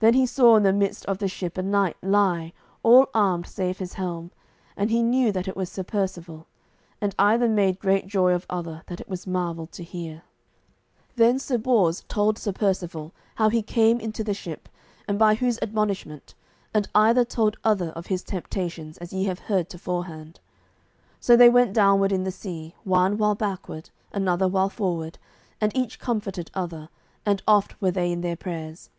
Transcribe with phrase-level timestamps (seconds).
[0.00, 3.78] Then he saw in the midst of the ship a knight lie, all armed save
[3.78, 4.32] his helm,
[4.76, 6.48] and he knew that it was Sir Percivale.
[7.00, 10.22] And either made great joy of other, that it was marvel to hear.
[11.14, 14.68] Then Sir Bors told Sir Percivale how he came into the ship,
[15.06, 16.34] and by whose admonishment,
[16.74, 20.40] and either told other of his temptations, as ye have heard toforehand.
[21.20, 25.16] So went they downward in the sea, one while backward, another while forward,
[25.60, 26.88] and each comforted other,
[27.24, 28.90] and oft were they in their prayers.